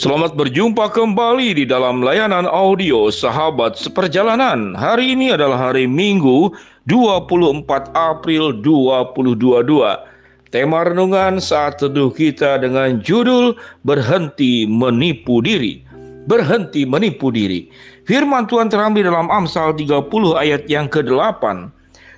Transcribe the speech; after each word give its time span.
Selamat 0.00 0.32
berjumpa 0.32 0.96
kembali 0.96 1.60
di 1.60 1.68
dalam 1.68 2.00
layanan 2.00 2.48
audio 2.48 3.12
Sahabat 3.12 3.76
Seperjalanan. 3.76 4.72
Hari 4.72 5.12
ini 5.12 5.36
adalah 5.36 5.68
hari 5.68 5.84
Minggu 5.84 6.56
24 6.88 7.92
April 7.92 8.64
2022. 8.64 9.60
Tema 10.48 10.88
renungan 10.88 11.36
saat 11.36 11.84
teduh 11.84 12.08
kita 12.08 12.64
dengan 12.64 13.04
judul 13.04 13.52
Berhenti 13.84 14.64
Menipu 14.64 15.44
Diri. 15.44 15.84
Berhenti 16.24 16.88
menipu 16.88 17.28
diri. 17.28 17.68
Firman 18.08 18.48
Tuhan 18.48 18.72
terambil 18.72 19.04
dalam 19.04 19.28
Amsal 19.28 19.76
30 19.76 20.08
ayat 20.32 20.64
yang 20.64 20.88
ke-8. 20.88 21.68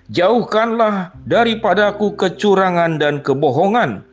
Jauhkanlah 0.07 1.11
daripadaku 1.27 2.14
kecurangan 2.14 3.03
dan 3.03 3.19
kebohongan 3.27 4.07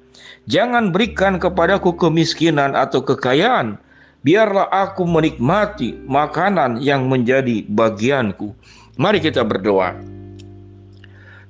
Jangan 0.50 0.90
berikan 0.90 1.38
kepadaku 1.38 1.94
kemiskinan 1.94 2.74
atau 2.74 3.06
kekayaan. 3.06 3.78
Biarlah 4.26 4.66
aku 4.74 5.06
menikmati 5.06 5.94
makanan 6.10 6.82
yang 6.82 7.06
menjadi 7.06 7.70
bagianku. 7.70 8.58
Mari 8.98 9.22
kita 9.22 9.46
berdoa. 9.46 9.94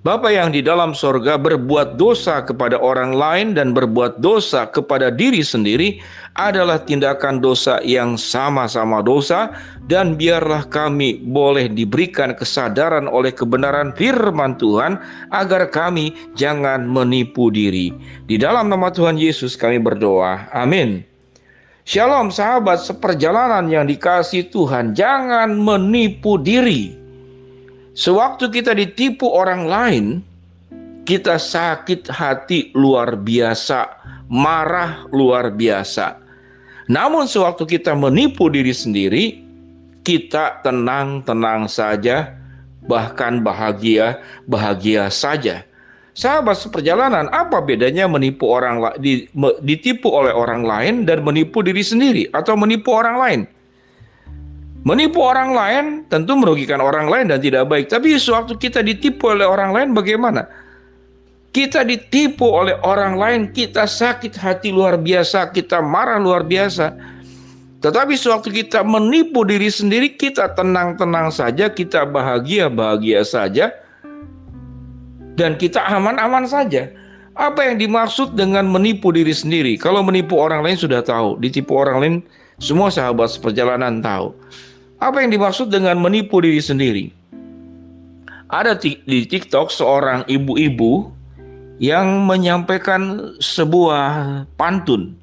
Bapa 0.10 0.34
yang 0.34 0.50
di 0.50 0.66
dalam 0.66 0.98
sorga 0.98 1.38
berbuat 1.38 1.94
dosa 2.02 2.42
kepada 2.42 2.82
orang 2.82 3.14
lain 3.14 3.54
dan 3.54 3.78
berbuat 3.78 4.18
dosa 4.18 4.66
kepada 4.66 5.14
diri 5.14 5.46
sendiri 5.46 6.02
adalah 6.34 6.82
tindakan 6.82 7.38
dosa 7.38 7.78
yang 7.86 8.18
sama-sama 8.18 9.06
dosa 9.06 9.54
dan 9.86 10.18
biarlah 10.18 10.66
kami 10.66 11.22
boleh 11.30 11.70
diberikan 11.70 12.34
kesadaran 12.34 13.06
oleh 13.06 13.30
kebenaran 13.30 13.94
firman 13.94 14.58
Tuhan 14.58 14.98
agar 15.30 15.70
kami 15.70 16.18
jangan 16.34 16.90
menipu 16.90 17.54
diri. 17.54 17.94
Di 18.26 18.42
dalam 18.42 18.74
nama 18.74 18.90
Tuhan 18.90 19.14
Yesus 19.14 19.54
kami 19.54 19.78
berdoa. 19.78 20.50
Amin. 20.58 21.06
Shalom 21.86 22.34
sahabat 22.34 22.82
seperjalanan 22.82 23.70
yang 23.70 23.86
dikasih 23.86 24.50
Tuhan, 24.50 24.98
jangan 24.98 25.54
menipu 25.54 26.42
diri. 26.42 26.98
Sewaktu 28.00 28.48
kita 28.48 28.72
ditipu 28.72 29.28
orang 29.28 29.68
lain, 29.68 30.06
kita 31.04 31.36
sakit 31.36 32.08
hati 32.08 32.72
luar 32.72 33.20
biasa, 33.20 33.92
marah 34.32 35.04
luar 35.12 35.52
biasa. 35.52 36.16
Namun 36.88 37.28
sewaktu 37.28 37.76
kita 37.76 37.92
menipu 38.00 38.48
diri 38.48 38.72
sendiri, 38.72 39.44
kita 40.08 40.64
tenang-tenang 40.64 41.68
saja, 41.68 42.40
bahkan 42.88 43.44
bahagia-bahagia 43.44 45.12
saja. 45.12 45.68
Sahabat 46.16 46.56
seperjalanan, 46.56 47.28
apa 47.36 47.60
bedanya 47.60 48.08
menipu 48.08 48.48
orang 48.48 48.80
ditipu 49.60 50.08
oleh 50.08 50.32
orang 50.32 50.64
lain 50.64 51.04
dan 51.04 51.20
menipu 51.20 51.60
diri 51.60 51.84
sendiri 51.84 52.32
atau 52.32 52.56
menipu 52.56 52.96
orang 52.96 53.20
lain? 53.20 53.42
Menipu 54.88 55.20
orang 55.20 55.52
lain 55.52 55.86
tentu 56.08 56.40
merugikan 56.40 56.80
orang 56.80 57.12
lain 57.12 57.28
dan 57.28 57.44
tidak 57.44 57.68
baik. 57.68 57.92
Tapi 57.92 58.16
sewaktu 58.16 58.56
kita 58.56 58.80
ditipu 58.80 59.36
oleh 59.36 59.44
orang 59.44 59.76
lain 59.76 59.92
bagaimana? 59.92 60.48
Kita 61.52 61.84
ditipu 61.84 62.46
oleh 62.48 62.78
orang 62.86 63.18
lain, 63.18 63.42
kita 63.52 63.90
sakit 63.90 64.38
hati 64.38 64.70
luar 64.70 64.96
biasa, 65.02 65.52
kita 65.52 65.84
marah 65.84 66.22
luar 66.22 66.46
biasa. 66.46 66.96
Tetapi 67.80 68.14
sewaktu 68.16 68.54
kita 68.64 68.86
menipu 68.86 69.44
diri 69.44 69.68
sendiri, 69.68 70.14
kita 70.14 70.54
tenang-tenang 70.54 71.34
saja, 71.34 71.68
kita 71.72 72.06
bahagia-bahagia 72.06 73.26
saja, 73.26 73.74
dan 75.40 75.56
kita 75.56 75.80
aman-aman 75.88 76.44
saja. 76.44 76.92
Apa 77.40 77.72
yang 77.72 77.80
dimaksud 77.80 78.36
dengan 78.36 78.68
menipu 78.68 79.16
diri 79.16 79.32
sendiri? 79.32 79.80
Kalau 79.80 80.04
menipu 80.04 80.36
orang 80.36 80.60
lain 80.60 80.76
sudah 80.76 81.00
tahu, 81.00 81.40
ditipu 81.40 81.72
orang 81.80 81.98
lain 82.04 82.16
semua 82.60 82.92
sahabat 82.92 83.32
seperjalanan 83.32 84.04
tahu. 84.04 84.36
Apa 85.00 85.24
yang 85.24 85.32
dimaksud 85.32 85.72
dengan 85.72 85.96
menipu 85.96 86.44
diri 86.44 86.60
sendiri? 86.60 87.08
Ada 88.52 88.76
di 88.84 89.24
TikTok 89.24 89.72
seorang 89.72 90.28
ibu-ibu 90.28 91.08
yang 91.80 92.28
menyampaikan 92.28 93.32
sebuah 93.40 94.44
pantun. 94.60 95.16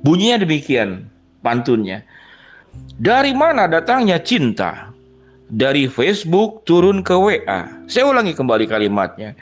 Bunyinya 0.00 0.40
demikian 0.40 1.04
pantunnya. 1.44 2.00
Dari 2.96 3.36
mana 3.36 3.68
datangnya 3.68 4.16
cinta? 4.16 4.88
Dari 5.46 5.86
Facebook 5.86 6.64
turun 6.64 7.04
ke 7.04 7.12
WA. 7.12 7.68
Saya 7.86 8.08
ulangi 8.08 8.32
kembali 8.32 8.64
kalimatnya. 8.64 9.36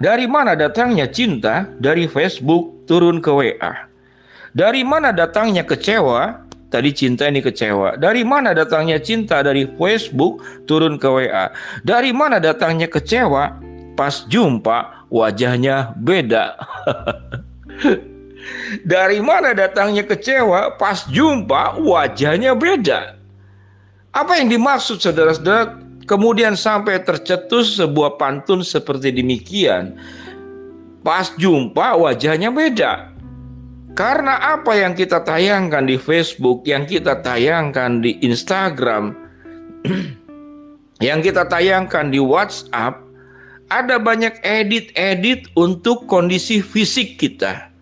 Dari 0.00 0.24
mana 0.24 0.56
datangnya 0.56 1.04
cinta? 1.04 1.68
Dari 1.76 2.08
Facebook 2.08 2.88
turun 2.88 3.20
ke 3.20 3.28
WA. 3.28 3.72
Dari 4.56 4.80
mana 4.88 5.12
datangnya 5.12 5.68
kecewa? 5.68 6.45
Tadi 6.76 6.92
cinta 6.92 7.24
ini 7.24 7.40
kecewa. 7.40 7.96
Dari 7.96 8.20
mana 8.20 8.52
datangnya 8.52 9.00
cinta 9.00 9.40
dari 9.40 9.64
Facebook 9.80 10.44
turun 10.68 11.00
ke 11.00 11.08
WA? 11.08 11.48
Dari 11.88 12.12
mana 12.12 12.36
datangnya 12.36 12.84
kecewa? 12.84 13.56
Pas 13.96 14.28
jumpa 14.28 15.08
wajahnya 15.08 15.96
beda. 15.96 16.52
Dari 18.92 19.24
mana 19.24 19.56
datangnya 19.56 20.04
kecewa? 20.04 20.76
Pas 20.76 21.08
jumpa 21.08 21.80
wajahnya 21.80 22.52
beda. 22.52 23.16
Apa 24.12 24.36
yang 24.36 24.52
dimaksud 24.52 25.00
saudara-saudara? 25.00 25.80
Kemudian 26.04 26.60
sampai 26.60 27.00
tercetus 27.00 27.80
sebuah 27.80 28.20
pantun 28.20 28.60
seperti 28.60 29.16
demikian. 29.16 29.96
Pas 31.00 31.32
jumpa 31.40 31.96
wajahnya 31.96 32.52
beda. 32.52 33.15
Karena 33.96 34.36
apa 34.60 34.76
yang 34.76 34.92
kita 34.92 35.24
tayangkan 35.24 35.88
di 35.88 35.96
Facebook, 35.96 36.68
yang 36.68 36.84
kita 36.84 37.24
tayangkan 37.24 38.04
di 38.04 38.20
Instagram, 38.20 39.16
yang 41.08 41.24
kita 41.24 41.48
tayangkan 41.48 42.12
di 42.12 42.20
WhatsApp, 42.20 43.00
ada 43.72 43.96
banyak 43.96 44.36
edit-edit 44.44 45.48
untuk 45.56 46.04
kondisi 46.04 46.60
fisik 46.60 47.16
kita. 47.16 47.72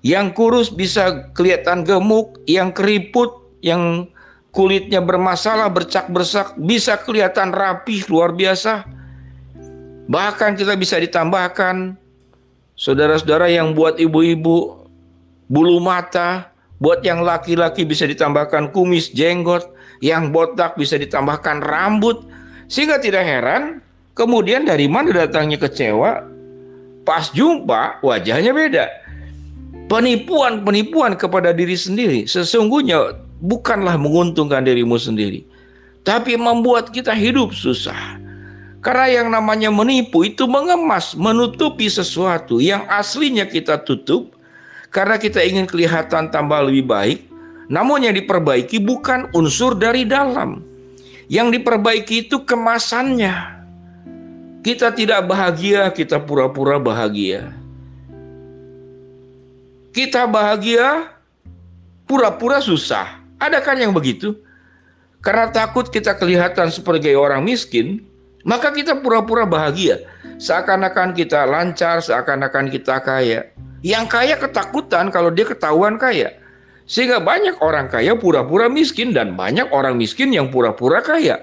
Yang 0.00 0.26
kurus 0.32 0.68
bisa 0.72 1.28
kelihatan 1.36 1.84
gemuk, 1.84 2.40
yang 2.48 2.72
keriput, 2.72 3.36
yang 3.60 4.08
kulitnya 4.56 5.04
bermasalah, 5.04 5.68
bercak-bersak, 5.68 6.56
bisa 6.64 6.96
kelihatan 7.04 7.52
rapih, 7.52 8.08
luar 8.08 8.32
biasa. 8.32 8.88
Bahkan 10.08 10.56
kita 10.56 10.80
bisa 10.80 10.96
ditambahkan 10.96 11.92
saudara-saudara 12.72 13.52
yang 13.52 13.76
buat 13.76 14.00
ibu-ibu 14.00 14.85
bulu 15.48 15.78
mata, 15.82 16.50
buat 16.82 17.00
yang 17.02 17.24
laki-laki 17.24 17.86
bisa 17.88 18.04
ditambahkan 18.04 18.70
kumis, 18.74 19.10
jenggot, 19.14 19.64
yang 20.04 20.30
botak 20.34 20.76
bisa 20.76 21.00
ditambahkan 21.00 21.64
rambut. 21.64 22.24
Sehingga 22.66 22.98
tidak 22.98 23.22
heran, 23.22 23.80
kemudian 24.18 24.66
dari 24.66 24.90
mana 24.90 25.14
datangnya 25.14 25.56
kecewa? 25.56 26.26
Pas 27.06 27.30
jumpa, 27.30 28.02
wajahnya 28.02 28.50
beda. 28.50 28.86
Penipuan-penipuan 29.86 31.14
kepada 31.14 31.54
diri 31.54 31.78
sendiri 31.78 32.26
sesungguhnya 32.26 33.22
bukanlah 33.38 33.94
menguntungkan 33.94 34.66
dirimu 34.66 34.98
sendiri, 34.98 35.46
tapi 36.02 36.34
membuat 36.34 36.90
kita 36.90 37.14
hidup 37.14 37.54
susah. 37.54 38.18
Karena 38.82 39.06
yang 39.10 39.28
namanya 39.34 39.70
menipu 39.70 40.22
itu 40.22 40.46
mengemas, 40.46 41.14
menutupi 41.18 41.90
sesuatu 41.90 42.62
yang 42.62 42.86
aslinya 42.86 43.46
kita 43.46 43.82
tutup, 43.82 44.35
karena 44.96 45.20
kita 45.20 45.44
ingin 45.44 45.68
kelihatan 45.68 46.32
tambah 46.32 46.64
lebih 46.64 46.88
baik, 46.88 47.28
namun 47.68 48.08
yang 48.08 48.16
diperbaiki 48.16 48.80
bukan 48.80 49.28
unsur 49.36 49.76
dari 49.76 50.08
dalam. 50.08 50.64
Yang 51.28 51.60
diperbaiki 51.60 52.24
itu 52.24 52.48
kemasannya. 52.48 53.60
Kita 54.64 54.96
tidak 54.96 55.28
bahagia, 55.28 55.92
kita 55.92 56.16
pura-pura 56.24 56.80
bahagia. 56.80 57.52
Kita 59.92 60.24
bahagia, 60.24 61.12
pura-pura 62.08 62.64
susah. 62.64 63.20
Ada 63.36 63.60
kan 63.60 63.76
yang 63.76 63.92
begitu? 63.92 64.32
Karena 65.20 65.52
takut 65.52 65.92
kita 65.92 66.16
kelihatan 66.16 66.72
sebagai 66.72 67.12
orang 67.20 67.44
miskin, 67.44 68.00
maka 68.48 68.72
kita 68.72 68.96
pura-pura 69.04 69.44
bahagia. 69.44 70.08
Seakan-akan 70.40 71.12
kita 71.12 71.44
lancar, 71.44 72.00
seakan-akan 72.00 72.72
kita 72.72 72.96
kaya. 73.04 73.52
Yang 73.86 74.04
kaya 74.10 74.34
ketakutan 74.34 75.14
kalau 75.14 75.30
dia 75.30 75.46
ketahuan 75.46 75.94
kaya. 75.94 76.34
Sehingga 76.90 77.22
banyak 77.22 77.62
orang 77.62 77.86
kaya 77.86 78.18
pura-pura 78.18 78.66
miskin 78.66 79.14
dan 79.14 79.38
banyak 79.38 79.70
orang 79.70 79.94
miskin 79.94 80.34
yang 80.34 80.50
pura-pura 80.50 80.98
kaya. 80.98 81.38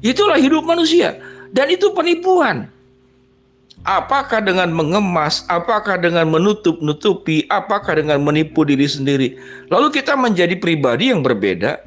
Itulah 0.00 0.40
hidup 0.40 0.64
manusia 0.64 1.20
dan 1.52 1.68
itu 1.68 1.92
penipuan. 1.92 2.72
Apakah 3.84 4.40
dengan 4.40 4.72
mengemas, 4.72 5.44
apakah 5.52 6.00
dengan 6.00 6.32
menutup-nutupi, 6.32 7.44
apakah 7.50 7.98
dengan 7.98 8.22
menipu 8.24 8.62
diri 8.62 8.86
sendiri. 8.88 9.34
Lalu 9.68 9.90
kita 10.00 10.16
menjadi 10.16 10.54
pribadi 10.56 11.12
yang 11.12 11.20
berbeda? 11.20 11.82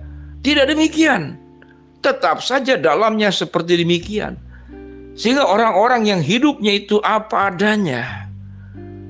Tidak 0.45 0.69
demikian. 0.69 1.39
Tetap 2.03 2.43
saja 2.43 2.77
dalamnya 2.77 3.31
seperti 3.31 3.81
demikian. 3.81 4.37
Sehingga 5.15 5.47
orang-orang 5.47 6.05
yang 6.05 6.19
hidupnya 6.19 6.83
itu 6.83 6.99
apa 6.99 7.55
adanya, 7.55 8.24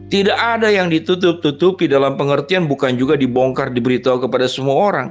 Tidak 0.05 0.37
ada 0.37 0.69
yang 0.69 0.93
ditutup-tutupi 0.93 1.89
dalam 1.89 2.13
pengertian 2.13 2.69
bukan 2.69 2.93
juga 2.93 3.17
dibongkar 3.17 3.73
diberitahu 3.73 4.21
kepada 4.29 4.45
semua 4.45 4.77
orang. 4.77 5.07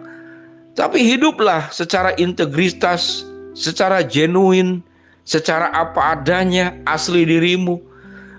Tapi 0.78 1.02
hiduplah 1.02 1.66
secara 1.74 2.14
integritas, 2.14 3.26
secara 3.58 4.06
genuine, 4.06 4.82
secara 5.26 5.74
apa 5.74 6.14
adanya, 6.14 6.78
asli 6.86 7.26
dirimu. 7.26 7.82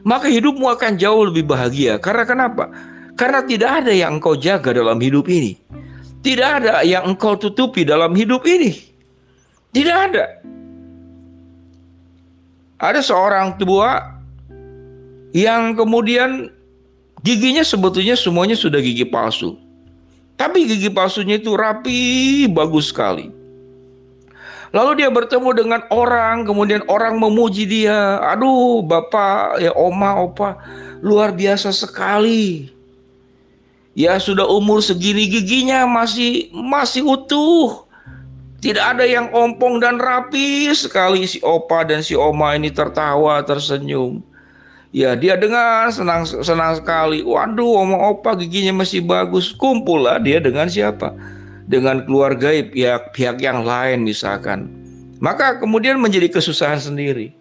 Maka 0.08 0.32
hidupmu 0.32 0.70
akan 0.72 0.96
jauh 0.96 1.28
lebih 1.28 1.44
bahagia. 1.44 2.00
Karena 2.00 2.24
kenapa? 2.24 2.72
Karena 3.20 3.44
tidak 3.44 3.84
ada 3.84 3.92
yang 3.92 4.20
engkau 4.20 4.40
jaga 4.40 4.72
dalam 4.72 5.00
hidup 5.04 5.28
ini. 5.28 5.60
Tidak 6.24 6.50
ada 6.62 6.84
yang 6.88 7.04
engkau 7.16 7.36
tutupi 7.36 7.84
dalam 7.84 8.16
hidup 8.16 8.48
ini. 8.48 8.76
Tidak 9.76 9.98
ada. 10.12 10.40
Ada 12.80 13.04
seorang 13.04 13.60
tua 13.60 14.15
yang 15.36 15.76
kemudian 15.76 16.48
giginya 17.28 17.60
sebetulnya 17.60 18.16
semuanya 18.16 18.56
sudah 18.56 18.80
gigi 18.80 19.04
palsu. 19.04 19.60
Tapi 20.40 20.64
gigi 20.64 20.88
palsunya 20.88 21.36
itu 21.36 21.60
rapi, 21.60 22.48
bagus 22.48 22.96
sekali. 22.96 23.28
Lalu 24.72 25.04
dia 25.04 25.12
bertemu 25.12 25.50
dengan 25.56 25.82
orang, 25.92 26.48
kemudian 26.48 26.84
orang 26.88 27.20
memuji 27.20 27.68
dia. 27.68 28.20
Aduh, 28.32 28.80
bapak, 28.84 29.60
ya 29.60 29.72
oma, 29.76 30.24
opa, 30.24 30.56
luar 31.04 31.36
biasa 31.36 31.72
sekali. 31.72 32.72
Ya 33.96 34.20
sudah 34.20 34.44
umur 34.44 34.84
segini 34.84 35.28
giginya 35.32 35.88
masih 35.88 36.52
masih 36.52 37.08
utuh. 37.08 37.88
Tidak 38.60 38.84
ada 38.84 39.08
yang 39.08 39.32
ompong 39.32 39.80
dan 39.80 40.00
rapi 40.00 40.68
sekali 40.76 41.24
si 41.24 41.40
opa 41.40 41.88
dan 41.88 42.04
si 42.04 42.12
oma 42.12 42.56
ini 42.60 42.68
tertawa, 42.72 43.40
tersenyum. 43.48 44.20
Ya 44.96 45.12
dia 45.12 45.36
dengar 45.36 45.92
senang 45.92 46.24
senang 46.24 46.80
sekali. 46.80 47.20
Waduh, 47.20 47.84
omong 47.84 48.00
opa 48.16 48.32
giginya 48.40 48.80
masih 48.80 49.04
bagus. 49.04 49.52
Kumpul 49.52 50.08
lah 50.08 50.24
dia 50.24 50.40
dengan 50.40 50.72
siapa? 50.72 51.12
Dengan 51.68 52.08
keluarga 52.08 52.56
pihak-pihak 52.56 53.44
yang 53.44 53.68
lain 53.68 54.08
misalkan. 54.08 54.72
Maka 55.20 55.60
kemudian 55.60 56.00
menjadi 56.00 56.32
kesusahan 56.32 56.80
sendiri. 56.80 57.36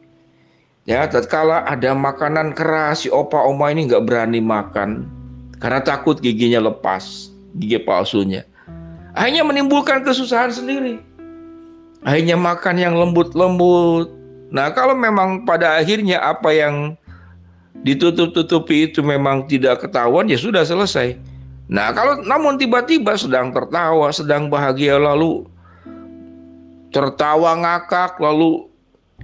Ya, 0.83 1.07
tatkala 1.07 1.63
ada 1.63 1.95
makanan 1.95 2.59
keras 2.59 3.07
si 3.07 3.09
opa 3.09 3.39
oma 3.47 3.71
ini 3.71 3.87
nggak 3.87 4.03
berani 4.03 4.43
makan 4.43 5.07
karena 5.63 5.79
takut 5.79 6.19
giginya 6.19 6.59
lepas, 6.59 7.31
gigi 7.55 7.79
palsunya. 7.79 8.43
Akhirnya 9.15 9.47
menimbulkan 9.47 10.03
kesusahan 10.03 10.51
sendiri. 10.51 10.99
Akhirnya 12.03 12.35
makan 12.35 12.83
yang 12.83 12.99
lembut-lembut. 12.99 14.11
Nah, 14.51 14.75
kalau 14.75 14.99
memang 14.99 15.47
pada 15.47 15.79
akhirnya 15.79 16.19
apa 16.19 16.51
yang 16.51 16.99
ditutup-tutupi 17.83 18.93
itu 18.93 19.03
memang 19.03 19.51
tidak 19.51 19.83
ketahuan 19.83 20.31
ya 20.31 20.39
sudah 20.39 20.63
selesai. 20.63 21.19
Nah 21.67 21.91
kalau 21.97 22.23
namun 22.23 22.61
tiba-tiba 22.61 23.17
sedang 23.19 23.51
tertawa, 23.51 24.13
sedang 24.15 24.53
bahagia 24.53 25.01
lalu 25.01 25.49
tertawa 26.95 27.59
ngakak 27.59 28.21
lalu 28.23 28.71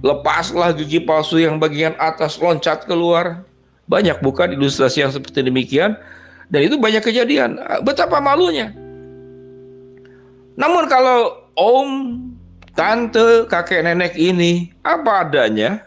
lepaslah 0.03 0.75
gigi 0.75 0.99
palsu 0.99 1.39
yang 1.39 1.61
bagian 1.61 1.95
atas 2.01 2.41
loncat 2.41 2.83
keluar. 2.89 3.45
Banyak 3.87 4.23
bukan 4.23 4.55
ilustrasi 4.55 5.03
yang 5.03 5.11
seperti 5.11 5.43
demikian 5.43 5.99
dan 6.47 6.59
itu 6.63 6.79
banyak 6.79 7.03
kejadian. 7.03 7.59
Betapa 7.83 8.23
malunya. 8.23 8.71
Namun 10.55 10.87
kalau 10.87 11.47
om, 11.59 12.19
tante, 12.75 13.47
kakek 13.51 13.83
nenek 13.83 14.15
ini 14.15 14.71
apa 14.83 15.27
adanya, 15.27 15.83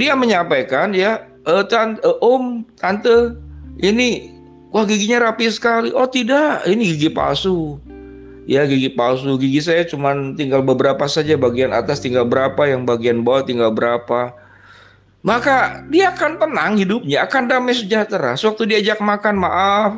dia 0.00 0.16
menyampaikan 0.16 0.96
ya 0.96 1.27
uh, 1.48 1.64
tan, 1.64 1.96
uh, 2.04 2.20
om, 2.20 2.62
tante, 2.76 3.34
ini 3.80 4.36
wah 4.70 4.84
giginya 4.84 5.32
rapi 5.32 5.48
sekali. 5.48 5.88
Oh 5.96 6.06
tidak, 6.06 6.68
ini 6.68 6.94
gigi 6.94 7.08
palsu. 7.08 7.80
Ya 8.48 8.64
gigi 8.64 8.92
palsu, 8.92 9.36
gigi 9.40 9.60
saya 9.64 9.84
cuma 9.88 10.12
tinggal 10.36 10.64
beberapa 10.64 11.04
saja 11.08 11.36
bagian 11.36 11.72
atas 11.72 12.00
tinggal 12.04 12.28
berapa, 12.28 12.68
yang 12.68 12.84
bagian 12.84 13.24
bawah 13.24 13.44
tinggal 13.44 13.72
berapa. 13.72 14.32
Maka 15.20 15.84
dia 15.90 16.14
akan 16.14 16.38
tenang 16.38 16.72
hidupnya, 16.78 17.26
akan 17.26 17.50
damai 17.50 17.74
sejahtera. 17.74 18.38
Sewaktu 18.38 18.70
diajak 18.70 19.02
makan, 19.02 19.36
maaf, 19.36 19.92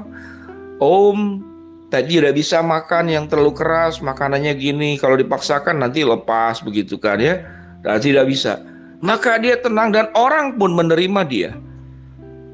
om, 0.82 1.44
tadi 1.93 2.19
tidak 2.19 2.35
bisa 2.35 2.58
makan 2.64 3.06
yang 3.06 3.25
terlalu 3.31 3.55
keras, 3.55 4.02
makanannya 4.02 4.56
gini. 4.56 4.97
Kalau 4.99 5.14
dipaksakan 5.14 5.79
nanti 5.79 6.02
lepas 6.02 6.64
begitu 6.64 6.97
kan 6.97 7.20
ya. 7.20 7.44
Dan 7.85 8.00
tidak 8.00 8.26
bisa 8.26 8.69
maka 9.00 9.41
dia 9.41 9.56
tenang 9.61 9.93
dan 9.93 10.08
orang 10.17 10.56
pun 10.56 10.73
menerima 10.76 11.23
dia. 11.29 11.50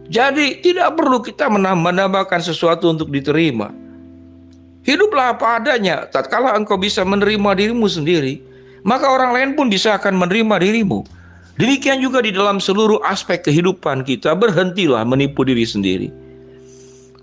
Jadi 0.06 0.62
tidak 0.62 0.94
perlu 0.94 1.19
kita 1.19 1.50
menambah-nambahkan 1.50 2.38
sesuatu 2.38 2.94
untuk 2.94 3.10
diterima. 3.10 3.75
Hiduplah 4.87 5.34
apa 5.34 5.58
adanya. 5.58 6.06
Tatkala 6.06 6.54
engkau 6.54 6.78
bisa 6.78 7.02
menerima 7.02 7.58
dirimu 7.58 7.90
sendiri, 7.90 8.38
maka 8.87 9.10
orang 9.10 9.34
lain 9.34 9.50
pun 9.58 9.66
bisa 9.66 9.98
akan 9.98 10.14
menerima 10.14 10.62
dirimu. 10.62 11.02
Demikian 11.58 11.98
juga 11.98 12.22
di 12.22 12.31
dalam 12.31 12.62
seluruh 12.62 13.02
aspek 13.02 13.43
kehidupan 13.43 14.06
kita, 14.06 14.38
berhentilah 14.38 15.02
menipu 15.02 15.43
diri 15.43 15.66
sendiri. 15.66 16.08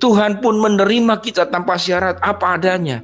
Tuhan 0.03 0.43
pun 0.43 0.59
menerima 0.59 1.23
kita 1.23 1.47
tanpa 1.47 1.79
syarat 1.79 2.19
apa 2.19 2.59
adanya. 2.59 2.99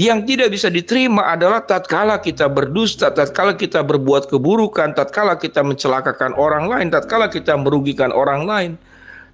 Yang 0.00 0.32
tidak 0.32 0.48
bisa 0.56 0.72
diterima 0.72 1.36
adalah 1.36 1.60
tatkala 1.68 2.16
kita 2.16 2.48
berdusta, 2.48 3.12
tatkala 3.12 3.52
kita 3.52 3.84
berbuat 3.84 4.32
keburukan, 4.32 4.96
tatkala 4.96 5.36
kita 5.36 5.60
mencelakakan 5.60 6.32
orang 6.40 6.64
lain, 6.64 6.88
tatkala 6.88 7.28
kita 7.28 7.52
merugikan 7.60 8.08
orang 8.08 8.48
lain, 8.48 8.70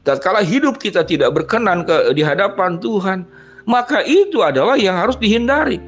tatkala 0.03 0.43
hidup 0.43 0.83
kita 0.83 1.07
tidak 1.07 1.31
berkenan 1.31 1.87
ke 1.87 2.11
di 2.11 2.27
hadapan 2.27 2.83
Tuhan, 2.83 3.23
maka 3.71 4.03
itu 4.03 4.43
adalah 4.43 4.75
yang 4.75 4.99
harus 4.99 5.15
dihindari. 5.15 5.79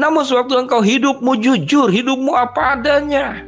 Namun 0.00 0.24
sewaktu 0.24 0.56
engkau 0.56 0.80
hidupmu 0.80 1.44
jujur, 1.44 1.92
hidupmu 1.92 2.32
apa 2.32 2.80
adanya, 2.80 3.44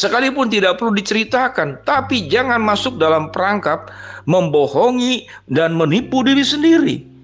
sekalipun 0.00 0.48
tidak 0.48 0.80
perlu 0.80 0.96
diceritakan, 0.96 1.84
tapi 1.84 2.24
jangan 2.24 2.62
masuk 2.64 2.96
dalam 2.96 3.28
perangkap 3.28 3.92
membohongi 4.24 5.28
dan 5.52 5.76
menipu 5.76 6.24
diri 6.24 6.40
sendiri. 6.46 7.15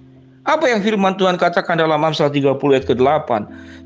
Apa 0.43 0.67
yang 0.67 0.83
firman 0.83 1.15
Tuhan 1.15 1.39
katakan 1.39 1.79
dalam 1.79 2.03
Amsal 2.03 2.27
30 2.27 2.59
ayat 2.75 2.87
ke-8? 2.91 3.31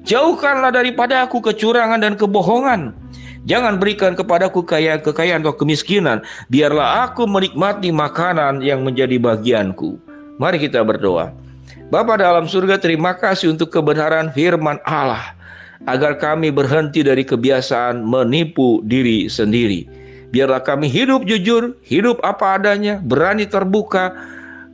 Jauhkanlah 0.09 0.73
daripada 0.73 1.21
aku 1.21 1.45
kecurangan 1.45 2.01
dan 2.01 2.17
kebohongan. 2.17 2.97
Jangan 3.45 3.77
berikan 3.77 4.17
kepadaku 4.17 4.65
kekayaan, 4.65 5.05
kekayaan 5.05 5.45
atau 5.45 5.53
kemiskinan. 5.53 6.25
Biarlah 6.49 7.13
aku 7.13 7.29
menikmati 7.29 7.93
makanan 7.93 8.65
yang 8.65 8.89
menjadi 8.89 9.21
bagianku. 9.21 10.01
Mari 10.41 10.57
kita 10.65 10.81
berdoa. 10.81 11.29
Bapa 11.93 12.17
dalam 12.17 12.49
surga 12.49 12.81
terima 12.81 13.13
kasih 13.13 13.53
untuk 13.53 13.69
kebenaran 13.69 14.33
firman 14.33 14.81
Allah. 14.89 15.37
Agar 15.85 16.17
kami 16.17 16.49
berhenti 16.49 17.05
dari 17.05 17.21
kebiasaan 17.21 18.01
menipu 18.01 18.81
diri 18.89 19.29
sendiri. 19.29 19.85
Biarlah 20.33 20.65
kami 20.65 20.89
hidup 20.89 21.29
jujur, 21.29 21.77
hidup 21.85 22.17
apa 22.25 22.59
adanya, 22.59 22.99
berani 23.05 23.45
terbuka, 23.45 24.17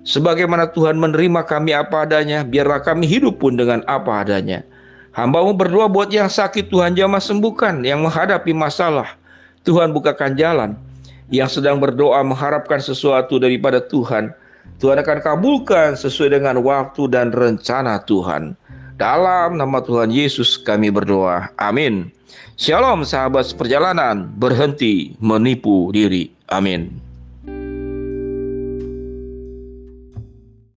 Sebagaimana 0.03 0.67
Tuhan 0.75 0.99
menerima 0.99 1.47
kami 1.47 1.71
apa 1.71 2.03
adanya, 2.03 2.43
biarlah 2.43 2.83
kami 2.83 3.07
hidup 3.07 3.39
pun 3.39 3.55
dengan 3.55 3.87
apa 3.87 4.27
adanya. 4.27 4.67
Hambamu 5.15 5.55
berdoa 5.55 5.87
buat 5.87 6.11
yang 6.11 6.27
sakit 6.27 6.73
Tuhan 6.73 6.99
jamah 6.99 7.23
sembuhkan, 7.23 7.87
yang 7.87 8.03
menghadapi 8.03 8.51
masalah. 8.51 9.15
Tuhan 9.63 9.95
bukakan 9.95 10.35
jalan. 10.35 10.75
Yang 11.33 11.61
sedang 11.61 11.79
berdoa 11.79 12.21
mengharapkan 12.27 12.83
sesuatu 12.83 13.39
daripada 13.39 13.79
Tuhan. 13.79 14.35
Tuhan 14.83 14.99
akan 15.01 15.19
kabulkan 15.23 15.95
sesuai 15.95 16.43
dengan 16.43 16.61
waktu 16.61 17.09
dan 17.09 17.31
rencana 17.31 18.03
Tuhan. 18.03 18.59
Dalam 18.99 19.57
nama 19.57 19.79
Tuhan 19.81 20.11
Yesus 20.11 20.59
kami 20.61 20.91
berdoa. 20.91 21.49
Amin. 21.57 22.11
Shalom 22.59 23.07
sahabat 23.07 23.49
seperjalanan, 23.49 24.29
berhenti 24.37 25.17
menipu 25.23 25.89
diri. 25.95 26.29
Amin. 26.53 27.12